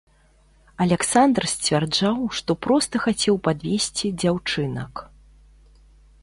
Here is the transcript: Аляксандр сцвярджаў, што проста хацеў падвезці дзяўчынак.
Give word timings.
Аляксандр 0.85 1.45
сцвярджаў, 1.51 2.17
што 2.39 2.51
проста 2.67 2.95
хацеў 3.05 3.35
падвезці 3.49 4.07
дзяўчынак. 4.25 5.05